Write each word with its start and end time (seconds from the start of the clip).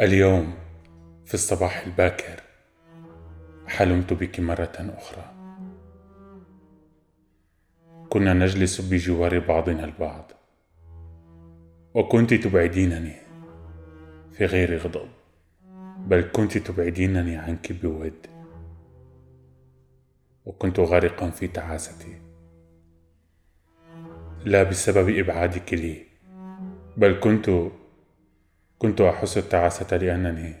اليوم 0.00 0.54
في 1.24 1.34
الصباح 1.34 1.86
الباكر 1.86 2.40
حلمت 3.66 4.12
بك 4.12 4.40
مرة 4.40 4.72
أخرى. 4.78 5.32
كنا 8.10 8.34
نجلس 8.34 8.80
بجوار 8.80 9.38
بعضنا 9.38 9.84
البعض 9.84 10.32
وكنت 11.94 12.34
تبعدينني 12.34 13.16
في 14.32 14.44
غير 14.44 14.78
غضب 14.78 15.08
بل 15.98 16.30
كنت 16.32 16.58
تبعدينني 16.58 17.36
عنك 17.36 17.72
بود 17.72 18.26
وكنت 20.44 20.80
غارقا 20.80 21.30
في 21.30 21.48
تعاستي. 21.48 22.20
لا 24.44 24.62
بسبب 24.62 25.08
إبعادك 25.18 25.74
لي 25.74 26.06
بل 26.96 27.20
كنت 27.20 27.50
كنت 28.82 29.00
احس 29.00 29.38
التعاسه 29.38 29.96
لأنني 29.96 30.54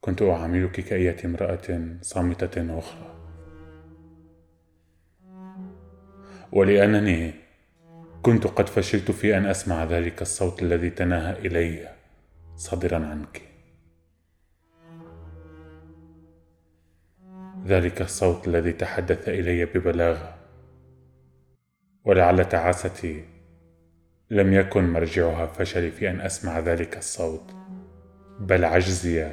كنت 0.00 0.22
أعاملك 0.22 0.80
كايه 0.80 1.16
امرأة 1.24 1.96
صامتة 2.02 2.78
أخرى. 2.78 3.14
ولأنني 6.52 7.34
كنت 8.22 8.46
قد 8.46 8.68
فشلت 8.68 9.10
في 9.10 9.36
أن 9.36 9.46
أسمع 9.46 9.84
ذلك 9.84 10.22
الصوت 10.22 10.62
الذي 10.62 10.90
تناهى 10.90 11.46
إلي 11.46 11.88
صادرا 12.56 13.06
عنك. 13.06 13.42
ذلك 17.66 18.02
الصوت 18.02 18.48
الذي 18.48 18.72
تحدث 18.72 19.28
إلي 19.28 19.64
ببلاغة. 19.64 20.34
ولعل 22.04 22.48
تعاستي 22.48 23.37
لم 24.30 24.52
يكن 24.52 24.92
مرجعها 24.92 25.46
فشلي 25.46 25.90
في 25.90 26.10
أن 26.10 26.20
أسمع 26.20 26.58
ذلك 26.58 26.96
الصوت. 26.96 27.54
بل 28.40 28.64
عجزي 28.64 29.32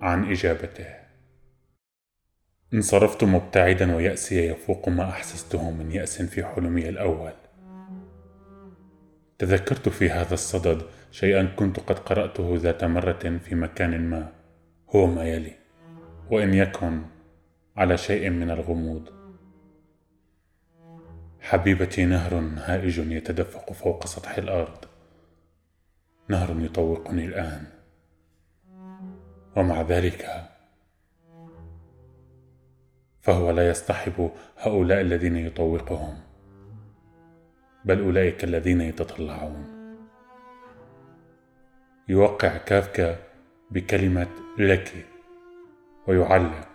عن 0.00 0.30
إجابته. 0.30 0.86
انصرفت 2.74 3.24
مبتعدا 3.24 3.96
ويأسي 3.96 4.46
يفوق 4.46 4.88
ما 4.88 5.08
أحسسته 5.08 5.70
من 5.70 5.92
يأس 5.92 6.22
في 6.22 6.44
حلمي 6.44 6.88
الأول. 6.88 7.32
تذكرت 9.38 9.88
في 9.88 10.10
هذا 10.10 10.34
الصدد 10.34 10.82
شيئا 11.10 11.44
كنت 11.56 11.80
قد 11.80 11.98
قرأته 11.98 12.56
ذات 12.56 12.84
مرة 12.84 13.38
في 13.44 13.54
مكان 13.54 14.10
ما. 14.10 14.32
هو 14.94 15.06
ما 15.06 15.24
يلي 15.24 15.52
وإن 16.30 16.54
يكن 16.54 17.02
على 17.76 17.96
شيء 17.96 18.30
من 18.30 18.50
الغموض. 18.50 19.19
حبيبتي 21.50 22.04
نهر 22.04 22.34
هائج 22.56 22.98
يتدفق 22.98 23.72
فوق 23.72 24.06
سطح 24.06 24.38
الأرض. 24.38 24.84
نهر 26.28 26.60
يطوقني 26.60 27.24
الآن. 27.24 27.64
ومع 29.56 29.82
ذلك 29.82 30.48
فهو 33.20 33.50
لا 33.50 33.68
يصطحب 33.68 34.30
هؤلاء 34.58 35.00
الذين 35.00 35.36
يطوقهم 35.36 36.18
بل 37.84 38.00
أولئك 38.00 38.44
الذين 38.44 38.80
يتطلعون. 38.80 39.66
يوقع 42.08 42.56
كافكا 42.56 43.18
بكلمة 43.70 44.28
لك 44.58 45.06
ويعلق. 46.06 46.68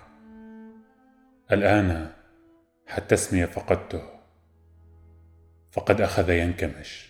الآن 1.52 2.12
حتى 2.88 3.16
اسمي 3.16 3.48
فقدته. 3.48 4.15
فقد 5.76 6.02
أخذ 6.02 6.30
ينكمش 6.30 7.10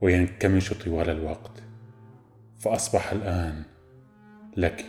وينكمش 0.00 0.72
طوال 0.72 1.10
الوقت 1.10 1.62
فأصبح 2.58 3.12
الآن 3.12 3.62
لك 4.56 4.84